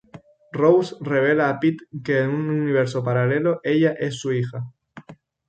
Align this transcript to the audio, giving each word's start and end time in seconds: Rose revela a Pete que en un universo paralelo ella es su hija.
Rose 0.59 0.95
revela 1.13 1.45
a 1.49 1.59
Pete 1.59 1.83
que 2.05 2.15
en 2.23 2.29
un 2.39 2.49
universo 2.49 3.03
paralelo 3.03 3.59
ella 3.61 3.91
es 3.93 4.15
su 4.17 4.33
hija. 4.33 4.65